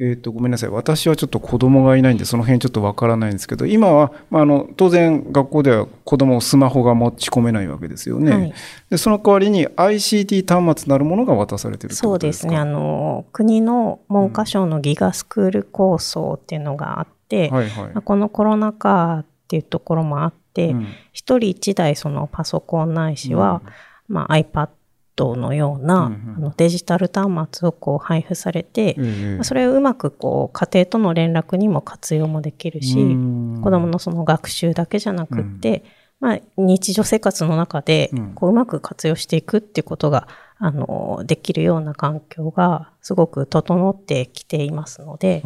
[0.03, 0.69] えー、とごめんなさい。
[0.69, 8.53] 私はちょっと子供がいないんでその辺ちょっとわからないんですけど今は、まあ、あの当然学校では子供をスマホが持ち込めないわけですよね、はい、
[8.89, 12.57] でその代わりに ICT 端末なるものが渡されてるそうですね。
[12.57, 17.69] あの国の文科省のギガスクール構想っていうのがあって、うんはい。
[17.69, 23.61] はい、このコロナ禍っていうところもあって、うん、1人1台そのパソコンないしは、
[24.09, 24.69] うん、まあ、iPad
[25.17, 29.05] のような、うんうん、あのデジタル端末をこう配布されて、うん
[29.37, 35.83] うん、それをうまくこう家庭との連絡にも活用もできるし、子どものその学習だけじゃなくって、
[36.21, 40.27] うん、まあ、日常生活の中でこううまく活用していくっていうことが、
[40.63, 45.41] あのできるような環境がすごく整ってきていますので、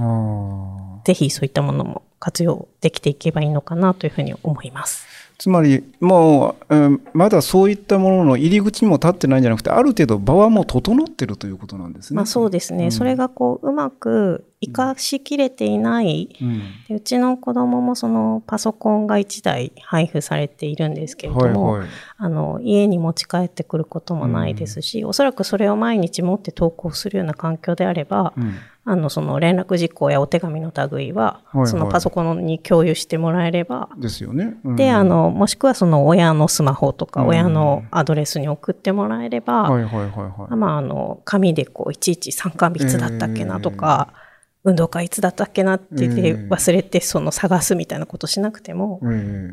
[1.06, 5.15] ぜひそういったものも活用できていけばいいのかなというふうに思います。
[5.38, 12.16] つまりもう、うん、まだそういったものの入り口にも立ってないんじゃなくてある程度場はもう整ってるということなんですね。
[12.16, 28.56] まあ、そうですね、うん、それがこううまく生かしきれていない、うん、でうちの子供もそのパソコンが1台配布されているんですけれども、はいはい、あの家に持ち帰ってくることもないですし、うん、おそらくそれを毎日持って投稿するような環境であれば、うん。
[28.88, 33.90] あの、その連絡事項やお手紙の類は、そのパソコンに共有してもらえれば。
[33.98, 34.58] ですよね。
[34.64, 40.56] うん、で、あの、もしくはその親のスマホとか、親のアドレスに送ってもらえれば、はいはいはいはい。
[40.56, 44.25] まあ、あの、紙でこう、いちいち参加日いつだったっけなとか、えー
[44.66, 49.00] 運動会いつだったっけなって言って忘れてその探すみたいなことしなくても、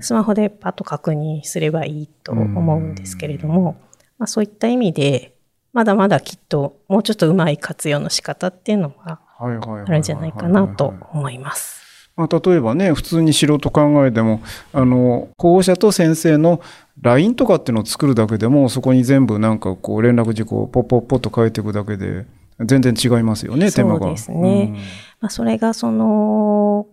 [0.01, 3.77] スマホでパッと確認すればいいと思うんですけれども、
[4.19, 5.35] まあ、そういった意味で
[5.75, 11.83] まだまだきっともうちょっとうまい活用の仕方っていうのがあるんじゃないかなと思います。
[12.17, 16.61] まあ、例えばね普通に素人考えてもあの保護者と先生の
[17.01, 22.27] LINE とかっていうのを作るだけでもそこに全部なんかこう連絡事項をポッポッポッと書いていくだけで
[22.65, 24.01] 全然違いますよね手間が。
[24.01, 24.69] そうですね。
[24.71, 24.81] うん、ま
[25.23, 26.87] あ、それがその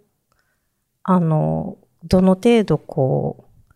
[1.03, 3.73] あのどの程度こう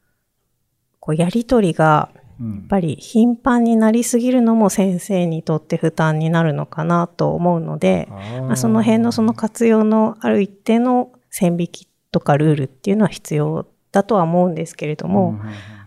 [0.99, 15.39] こうやり取りがやっぱり頻繁になりすぎるのも先生にとって負担になるのかなと思うので、まあ、その辺のその活用のある一定の線引きとかルールっていうのは必要だとは思うんですけれども、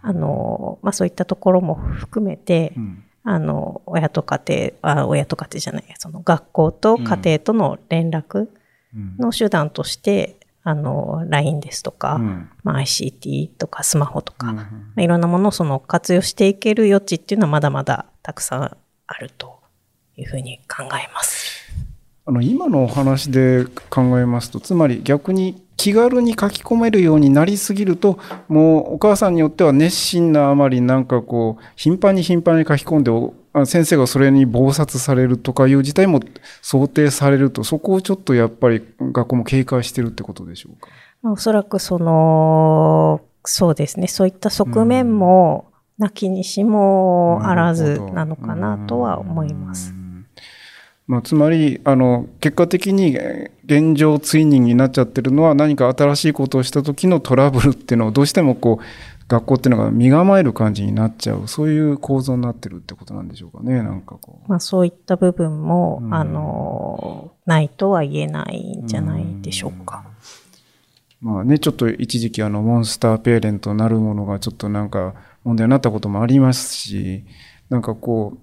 [0.02, 4.40] あの、まあ、そういったところも含めて、うん、あの、親と家
[4.82, 8.46] 庭、あ親と家庭じゃない、その学校と家庭との連絡
[9.18, 14.56] の手段として、あの、LINE ですとか、うん、まあ、ICT とかスマホとか、うん。
[14.56, 14.64] ま
[14.98, 18.76] あ、いろんなものをその活用していける余地っていうのはまだまだたくさん
[19.08, 19.58] あると
[20.16, 21.72] いうふうに考えます。
[22.26, 36.20] あの、今のお話で考えますと、つまり逆に気軽に書き込めるようになりすぎると、もうお母さんによっては熱心なあまりなんかこう、頻繁に頻繁に書き込んで先生がそれに忙殺されるとかいう事態も
[36.62, 40.88] 想定されると、そこをちょっとやっぱり学校も警戒してるってことでしょうか？
[41.22, 49.94] おそらくその、そうですね、そういった側面も、なきにしもあらずなのかなとは思います。
[51.06, 53.16] まあ、つまりあの結果的に
[53.64, 58.84] 現状追認になっちゃってるのは何か新しいことをした時のトラブルっていうのをどうしてもこう
[59.28, 64.48] 学校っていうのが身構える感じになっちゃう、そういう構造になってるってことなんでしょうかね、なんかこう。
[64.48, 70.04] まあそういった部分も、うん、あの、ないとは言えないんじゃないでしょうか。
[71.22, 77.24] うん、まあね、ちょっと一時期あの、モンスターペアレントなるものがちょっとなんか問題になったこともありますし、
[77.68, 78.38] なんかこう、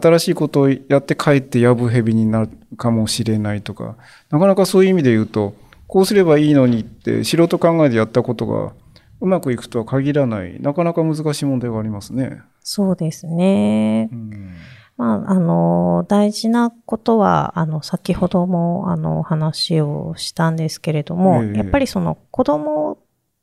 [0.00, 3.96] 新しいことをやって帰ってやぶ蛇になるかもしれないとか、
[4.30, 5.54] なかなかそういう意味で言うと、
[5.86, 8.72] こうすればいいのにって素人考えでやったことが
[9.20, 12.42] うまくいくとは限らない、なかなか難しい問題がありますね。
[12.60, 14.08] そうですね。
[14.12, 14.54] うん、
[14.96, 22.98] まあ、あの、大事なことは、あの、先ほども、あの、話をしたんですけれども、えー、やっぱりその子供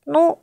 [0.05, 0.39] の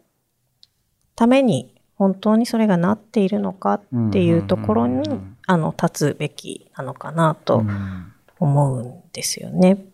[1.14, 5.02] ために本当にそれがなっているのかっていうところに、
[5.50, 7.64] あの、立つべきなのかなと
[8.38, 9.84] 思うんですよね。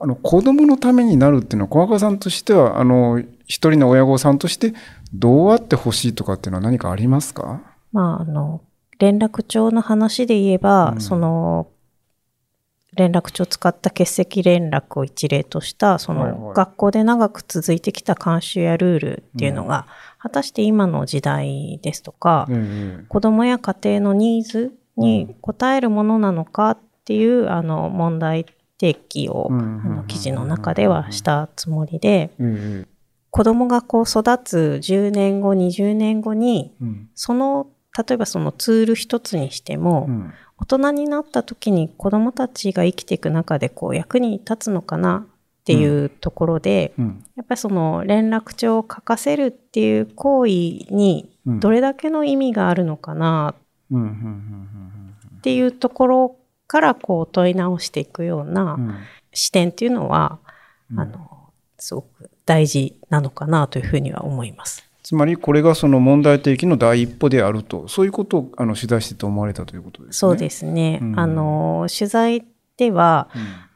[0.00, 4.74] あの、子供のためになるっていうのは、小若さんとしては、あの、一人の親御さんとして
[5.14, 7.62] どうあってほしいとかっていうのは何かありますか？
[7.92, 8.62] まあ、あの、
[8.98, 11.68] 連絡帳の話で言えば、うん、その、
[12.94, 19.86] 連絡帳を使った欠席連絡を一例とした、その、学校で長く続いてきた慣習やルールっていうのが、
[20.18, 26.78] 果たして今の時代ですとか、うん、子供や家庭のニーズに応えるものなのかっ
[27.08, 28.44] っていうあの問題
[28.78, 29.92] 提起を、うんうんうんうん。
[29.92, 32.86] あの記事の中ではしたつもりで、ええ
[33.30, 37.10] 子供がこう育つ10年後、20年後に、うん。
[37.14, 40.32] その、例えばそのツール一つにしても、うん。
[40.58, 45.26] 大人になった時に子供たちが生きていく中でこう役に立つのかな
[45.68, 47.24] っていうところで、うん。
[47.36, 51.60] やっぱりその連絡帳を書かせるっていう行為にうん。
[51.60, 53.54] どれだけの意味があるのかな
[53.90, 58.88] うんうんうんっていうところからこう問い直していくようなうん。
[58.88, 58.94] うん
[59.34, 60.38] 視点っていうのは、
[60.90, 61.00] うん。
[61.00, 64.84] あの、すごく大事なのかなというふうには思います。
[65.02, 70.12] つまりこれがその問題提起の第一歩であるとそういうことをあの取材してて思われたということですね。
[70.12, 70.98] そうですね。
[71.02, 71.20] うん。
[71.20, 72.44] あの、取材
[72.78, 73.28] では、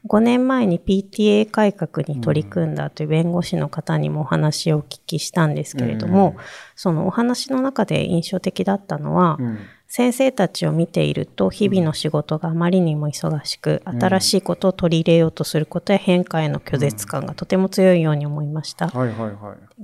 [0.09, 6.37] 5年前に PTA 改革に取り組んだという弁護士の方にもお話をお聞きしたんですけれども、
[6.75, 9.59] そのお話の中で印象的だったのは、うんうん
[9.95, 14.03] 先生たちを見ていると日々の仕事があまりにも忙しく、うん。
[14.03, 18.91] 新しいことを取り入れようとすることや変化への拒絶感がとても強いように思いました。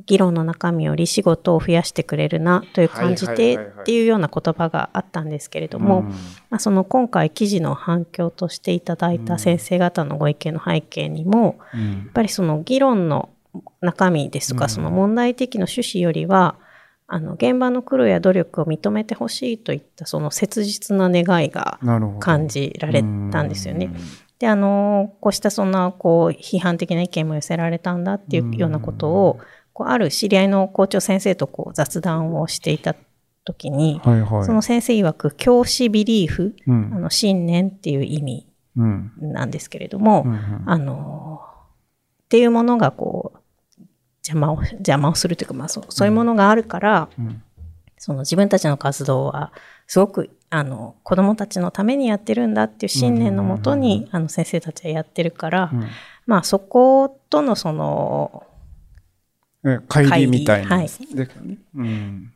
[0.06, 6.08] 議論の中身より仕事を増やしてくれるなという感じはいてっていうような言葉があったんですけれども、うん。
[6.08, 6.14] ま
[6.52, 11.80] あ、その今回記事の反響としていただいた先生方のご意見の背景にも、うん。
[11.80, 13.28] やっぱりその議論の
[13.82, 14.70] 中身ですとか、うん。
[14.70, 16.56] その問題的の趣旨よりは、
[17.10, 21.80] あの、現場の苦労や努力を認めてほしいといったその切実な願いが
[22.20, 23.90] 感じられたんですよね。
[24.38, 29.40] で、あの、こうしたそんな、こう、批判的な意見も寄せられたんだっていうようなことを、
[29.72, 32.94] こうある知り合いの校長先生とこう雑談をしていた
[33.44, 34.44] 時に、はいはい。
[34.44, 39.12] その先生曰く、教師ビリーフ、うあんの、信念っていう意味うん。
[39.20, 40.62] なんですけれども、うんうん。
[40.66, 41.40] あの、
[42.24, 43.37] っていうものがこう、
[44.28, 47.42] 邪魔を、邪魔をするというか、まあそう、そういうものがあるから、うん。
[47.96, 49.52] その自分たちの活動は、
[49.86, 55.84] すごく、あの、子供たちのためにやってるんだっていう信念のもとに、あの、先生たちはやってるから、うん。
[56.26, 58.44] まあそことのその、
[59.64, 60.76] え帰りみたいな。
[60.76, 60.88] はい。
[61.74, 62.32] うん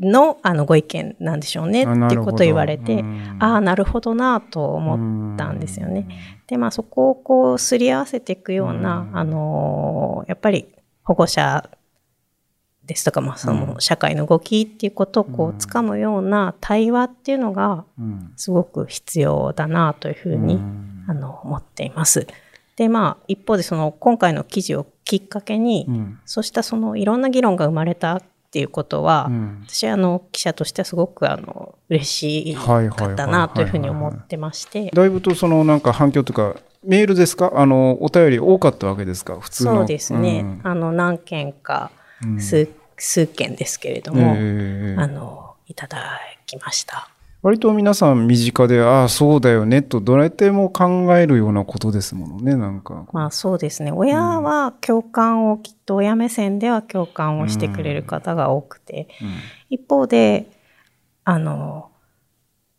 [0.00, 3.04] の、あの、ご意見なんでしょうねあっていうことを言われて、
[3.38, 6.08] ああ、なるほどなと思ったんですよね。
[6.46, 9.16] で、まあそこをこう、すり合わせていくような、うん。
[9.16, 10.68] あのーやっぱり
[11.08, 11.70] 保護者
[12.84, 18.32] ですとか、まあその社会の動きっていうことをこう掴むような対話っていうのが、うん。
[18.36, 21.04] すごく必要だなというふうに、うん。
[21.08, 22.26] あの、思っています。
[22.76, 26.20] で、まあ一方でその、今回の記事をきっかけに、うん。
[26.26, 29.64] そうしたその、いろんな議論が生まれたっていうことは、うん。
[29.66, 37.52] 私はあの記者としてはすごくあの嬉しはいはいはいかったなというふうに思ってまして、だいぶとそのなんか反響とかメールですか？
[37.54, 39.38] あのお便り多かったわけですか？
[39.40, 39.76] 普通の。
[39.76, 40.60] そうですね、うん。
[40.62, 41.90] あの何件か
[42.24, 42.40] うん。
[42.40, 47.10] 数,、数件ですけれども、ええあのいただきました。
[47.40, 53.06] 割と皆さん身近でああそうだよねとどれでも考えるようなことですものねなんか。
[53.12, 53.92] まあそうですね。
[53.92, 59.28] 親は共感をきっと親目線では共感をしてくれる方が多くて、うん。
[59.70, 60.50] 一方で
[61.24, 61.90] あの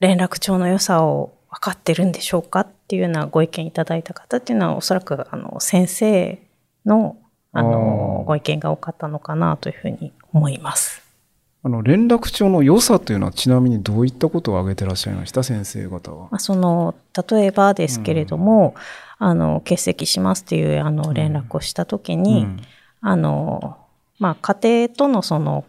[0.01, 2.62] 連絡帳の良さを分かってるんでしょうか？
[2.62, 6.39] っていうようなご意見いただいた方っていうのはおそらくあの先生
[6.86, 7.15] の
[7.52, 11.02] あのご意見が多かったのかなというふうに思います。
[11.62, 15.43] あの連絡帳の良さというのはちなみにどういったことを挙げてらっしゃいました？
[15.43, 16.30] 先生方は。
[16.32, 16.38] ま。
[16.38, 16.95] あ、その
[17.30, 18.75] 例えばですけれども、
[19.17, 22.62] あの欠席しますっていうあの連絡をしたときに、うん。
[23.02, 23.78] あの
[24.19, 25.65] まあ、家庭とのその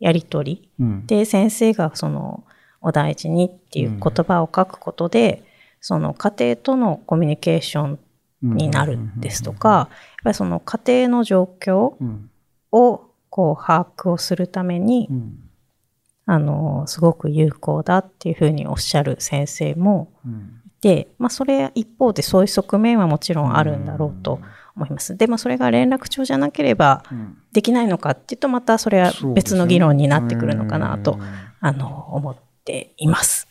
[0.00, 1.06] やり取りうん。
[1.06, 2.44] で先生がその
[2.80, 5.42] お大事にっていう言葉を書くことで、
[5.80, 7.98] その家庭とのコミュニケーション
[8.42, 9.88] になるですとか、やっ
[10.24, 12.30] ぱりその家庭の状況うん
[12.72, 15.38] をこう把握をするために、うん。
[16.26, 20.60] あの、すごく有効だっていうふうにおっしゃる先生もうん。
[20.66, 24.40] いて、まあそれ一方でそういう側面はもちろんあるんだろうと
[24.76, 25.16] 思います。
[25.16, 27.36] でもそれが連絡帳じゃなければうん。
[27.52, 31.22] できないのかっていうとまたそれは別の議論になってくるのかなと、うん。
[31.60, 33.48] あの、思っています。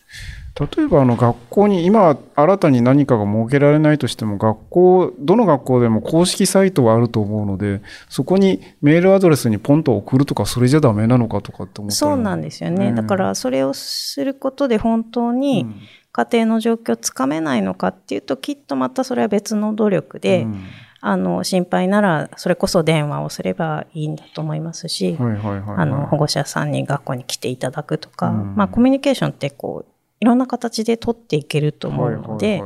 [0.60, 12.90] 例えばあの学校に今新たに何かが設けられないとしても学校どの学校でも公式サイトはあると思うのでそこにメールアドレスにポンと送るとかそれじゃダメなのかとかって思ったそうなんですよね。
[12.90, 15.66] うんだからそれをすることで本当に
[16.12, 20.64] 家庭の状況をつかめないのかっていうときっとまたそれは別の努力で、うん。
[21.02, 28.56] あの心配ならそれこそ電話をすればいいんだと思いますし、保護者さんに学校に来ていただくとか、うん。
[28.58, 32.62] まあコミュニケーションってこういろんな形で取っていけると思うので、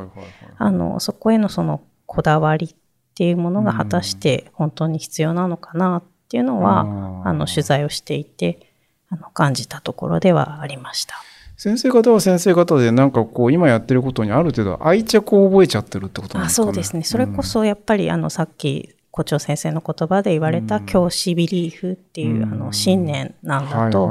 [0.98, 2.74] そこへのそのこだわりっ
[3.14, 8.72] ていうものが果たして本当に必要なのかなっていうのは、うんあの取材をしていて
[9.08, 11.14] あの感じたところではありました。
[11.56, 16.66] 先生方は先生方でなんかこう今やってることにある程度愛着を覚えちゃってるってことなんあですかね。
[16.66, 17.04] そうですね。
[17.04, 22.52] それこそやっぱりあのさっき校長先生の言葉で言われた教師ビリーフっていう、うん。
[22.52, 24.10] あの信念なんうん、だと。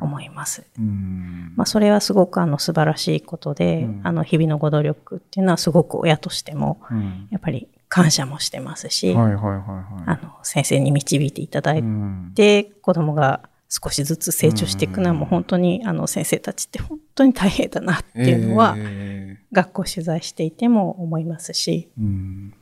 [0.00, 0.64] 思います。
[0.78, 1.52] うん。
[1.56, 4.00] まあ、それはすごくあの素晴らしいことで、うん。
[4.02, 7.28] あの日々のご努力っていうのはすごく親としてもうん。
[7.30, 9.14] やっぱり感謝もしてますし、
[10.42, 12.32] 先生に導いていただいうん。
[12.34, 22.54] て、子供が少しずつ成長していくのはもう本当にあの先生たちって本当に大変だなっていうのは、え学校取材していても思いますし、ーうん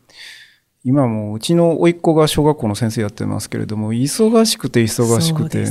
[0.84, 5.64] 今もうちの甥っ子が小学校の先生やってますけれども忙しくて忙しくて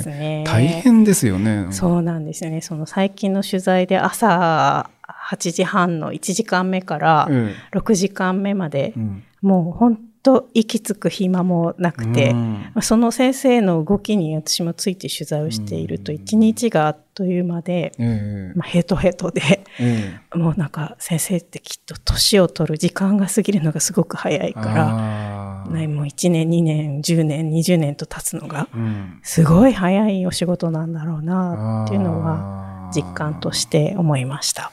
[0.45, 1.67] 大変ですよね。
[1.71, 2.61] そうなんですよね。
[2.61, 4.89] その最近の取材で朝
[5.31, 12.71] 8時半の1時間目からえ6時間目までえ、うんもう本当息つく暇もなくて、うん。
[12.81, 16.17] その先生の動きに私もついて取材をしていると、うん。
[16.17, 29.19] 一日があっという間で、ええまあ、ヘトヘトで、ええもうなんか先生ってきっと年を取る時間が過ぎるのがすごく早いから、もう1年、2年、10年、20年と経つのが、うん。
[29.23, 34.71] すごい早いお仕事なんだろうなっていうのは、実感として思いました。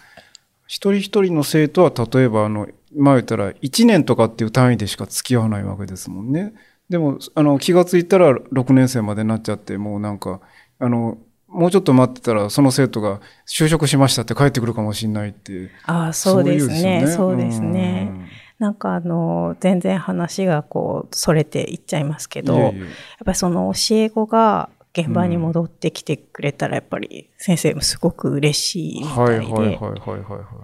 [0.66, 2.66] 一人一人の生徒は例えばあの
[2.96, 6.54] まあ言ったら1年とかっていう単位でしか付き合わないわけですもんね。
[6.88, 10.40] でもあの気がついたら6年生までになっちゃってもうなんか
[10.78, 11.18] あの
[11.48, 17.06] もうちょっと待ってたらその生徒が就職しましたって帰ってくるかもしれないってああ、そうですね。
[17.06, 18.10] そうですよね。
[18.58, 22.88] なんかあの、全然話がこう、それていっちゃいますけど、うんいえいえやっ
[23.24, 29.78] ぱりその教え子が現場に戻ってきてくれたら、やっぱり先生もすごく嬉しいみたはいいで。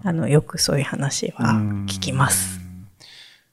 [0.05, 1.55] あの、よくそういう話は
[1.87, 2.59] 聞きます。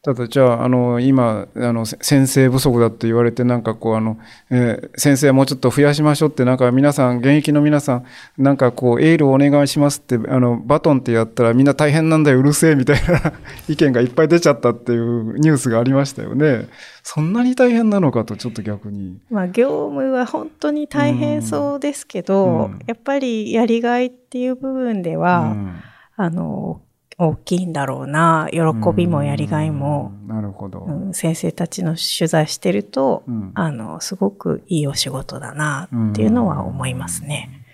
[0.08, 0.16] うん。
[0.16, 4.18] ただじゃあ、あの、今、あの、せ先生不足だって言われて、なんかこう、あの、
[4.50, 8.06] えー先生もうちょっと増やしましょうって、なんか皆さん、現役の皆さん、
[8.38, 13.34] なんかこう、エールをお願いしますって、あの、バトンってやったらみんな大変なんだよ、うるせえ、みたいな
[13.70, 16.68] 意見がいっぱい出ちゃったっていうニュースがありましたよね。
[17.04, 19.20] そんなに大変なのかと、ちょっと逆に。
[19.30, 25.76] まあ、業務は本当に大変そうですけど、うんやっぱりやりがいっていう部分では、うん
[26.20, 26.82] あの、
[27.20, 28.60] 大きいんだろうな、喜
[28.96, 30.28] びもやりがいも、うん。
[30.28, 30.86] なるほど。
[30.88, 37.66] うん先生たちの取材してると、うんあの、すごくいいお仕事だなっていうのは思いますね。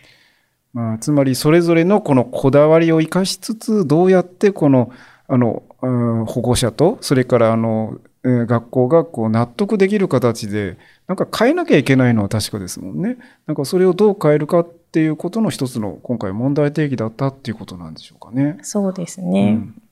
[0.72, 4.92] まあ、つまりそれぞれのこのこだわりを生かしつつ、どうやってこの、
[5.28, 5.88] あの、う
[6.22, 10.78] ん保護者と、それからあの、えー学校がこう納得できる形で、
[11.08, 13.18] なんか変えなきゃいけないのは確かですもんね。
[13.46, 18.60] なんかそれをどう変えるかっていうことの一つの今回問題提起だったっていうことなんでしょうかね。
[18.62, 19.54] そうですね。
[19.54, 19.84] うん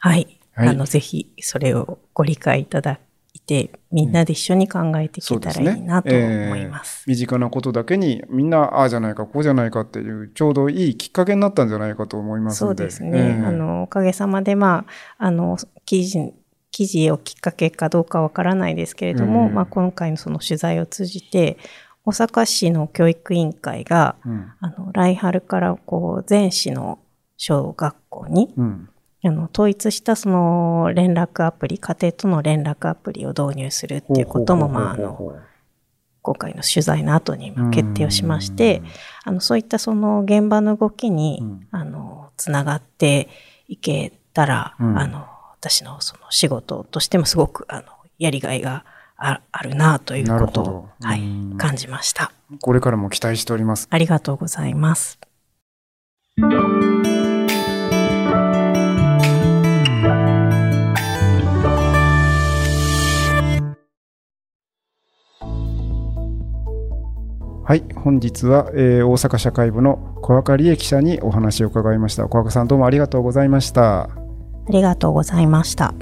[0.00, 0.38] はい。
[0.54, 2.98] はいあの、ぜひ、それをご理解いただ
[3.34, 7.04] いて、みんなで一緒に考えていけたらいいなと思います。
[7.06, 13.10] えー身近なことだけにみんなああじゃないかこうじゃないかっていうちょうどいいきっかけになったんじゃないかと思いますそのでうですね。
[13.12, 14.86] えーあの、おかげさまで、ま
[15.18, 16.32] あ、あの、記事、
[16.70, 21.58] 記事をきっかけかどうかわからないですけれども、うんまあ、今回のその取材を通じて、
[22.10, 24.52] 大阪市の教育委員会が、うん。
[24.60, 26.98] あの、来春から、こう、全市の
[27.36, 28.88] 小学校に、うん。
[29.22, 35.40] あの、統一したその連絡アプリ、家庭との連絡アプリを導入するっていうことも、まあ、あの、
[36.22, 38.82] 今回の取材の後にまあ決定をしまして、
[39.24, 41.68] あの、そういったその現場の動きに、うん。
[41.70, 43.28] あの、つながって
[43.68, 44.98] いけたら、うん。
[44.98, 47.84] あの、私のその仕事としてもすごく、あの、
[48.18, 48.84] やりがいが
[49.22, 52.32] ああるなということを、はいうん、感じました。
[52.62, 53.86] これからも期待しております。
[53.90, 55.20] ありがとうございます。
[67.62, 72.26] はい、本日は、えー大阪社会部の小若理恵記者にお話を伺いました。
[72.26, 74.04] 小若さんどうもありがとうございました。
[74.04, 74.08] あ
[74.70, 75.94] りがとうございました。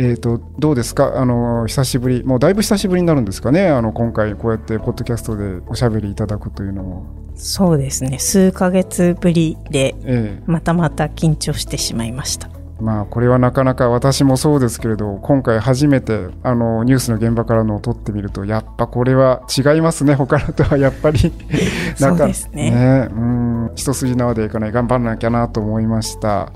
[0.00, 1.20] えー、とどうですか？
[1.20, 2.22] あの久しぶり。
[2.24, 3.68] もうだいぶ久しぶりになるんですかね？
[3.68, 8.18] あの今回こうやってポッドキャストでおしゃべりいただくというのも、そうですね。
[8.20, 12.48] 数ヶ月ぶりで、えまたまた緊張してしまいました。
[12.48, 20.14] えまあこれはなかなか私もそうですけれど今回初めてあのニュースの現場からのを撮ってみるとやっぱこれは違いますね。
[20.14, 21.32] 他のとはやっぱり
[21.98, 23.08] なんかそうですね。
[23.10, 23.70] うん。
[23.74, 24.72] 一筋縄でいかない。
[24.72, 26.52] 頑張らなきゃなと思いました。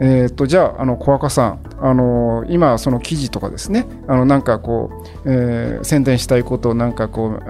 [0.00, 4.90] えー、とじゃああの小若さんあの今その記事とかですねあのなんかこ
[5.24, 7.48] う、えー宣伝したいことをなんかこうえ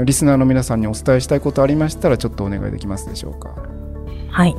[0.00, 3.54] ーリスナーの皆さんにお伝えしたいことありましたらちょっとお願いできますでしょうか。
[4.30, 4.54] はい。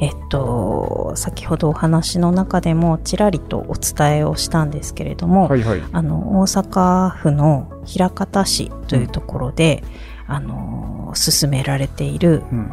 [0.00, 5.82] えっと、先ほどお話の中でもちらりとお伝えをしたんですけれども、はいはい。
[5.92, 9.84] あの、大阪府の枚方市というところで、
[10.26, 12.72] あの、進められている、うん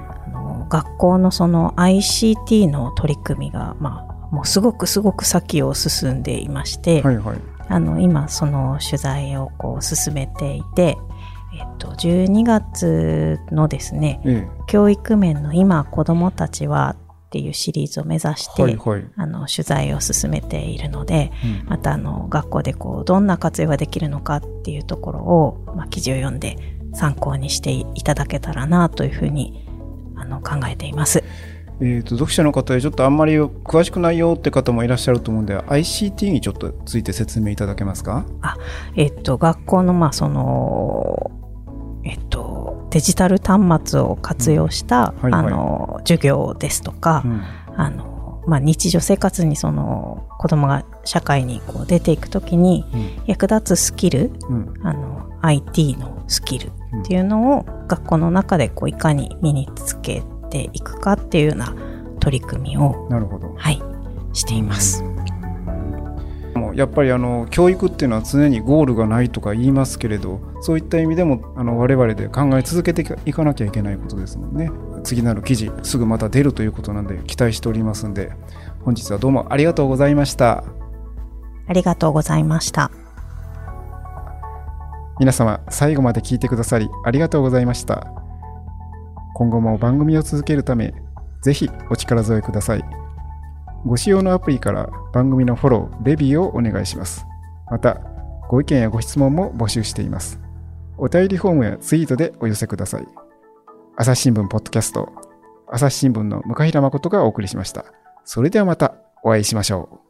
[0.70, 7.38] 学校のその ICT の取り組みが、まあ、もうすごくすごく先を進んでいまして、はいはい。
[7.68, 10.98] あの、今その取材をこう進めていて、
[11.54, 16.96] えっと、12月のですね、え教育面の今子どもたちは
[17.30, 18.56] っていうシリーズを目指しえ。
[18.56, 19.06] て、はいはい。
[19.16, 26.58] あの取材を進めているのでうんまたあの学校でこうどんな活用ができるのかっていうところを、まあ、記事を読んで
[26.94, 29.69] 参考にしていただけたらなというふうにあ
[30.30, 31.24] の考えています。
[31.82, 38.26] えー、と読者の方でちょっとあんまり詳しくないよって方もいらっしゃると思うんで ICT にちょっとついて説明いただけますか？
[38.98, 41.32] えっと、学校のまあその
[42.04, 45.32] えっとデジタル端末を活用した、うん。
[45.32, 45.54] はいはい。
[45.54, 47.44] あの授業ですとか、うん。
[47.78, 52.84] あのまあ、日常生活にその子供が社会にこう出ていくときに
[53.28, 54.74] 役立つスキルうん。
[54.84, 56.72] あの IT のスキル
[57.02, 61.76] っていうのを学校の中でこういかに身につけていくかっていうような
[62.20, 63.82] 取り組みを、なるほどはい、
[64.34, 65.04] しています。
[66.56, 74.70] もうやっぱりあの教育っていうのは常にゴールがないとか言いますけれどそういった意味でもあの我々で考え続けていかなきゃいけないことですもんね
[75.04, 78.32] 次なる記事すぐまた出るということなんで期待しておりますんで
[78.84, 80.66] 本日はどうもありがとうございました
[81.70, 83.09] ありがとうございました。
[85.20, 88.08] 皆様最後まで聞いてくださりありがとうございました。
[89.36, 90.94] 今後も番組を続けるため
[91.42, 92.84] ぜひお力添えください。
[93.86, 97.26] ご使用のアプリから番組のフォローレビューをお願いします。
[97.70, 98.02] また
[98.50, 100.40] ご意見やご質問も募集しています。
[100.98, 103.08] お便りフォームやツイートでお寄せください。
[103.98, 105.10] 朝日新聞ポッドキャスト
[105.68, 107.86] 朝日新聞の向平誠がお送りしました。
[108.24, 110.09] それではまたお会いしましょう。